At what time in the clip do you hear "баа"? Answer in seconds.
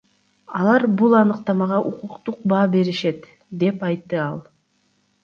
2.53-2.63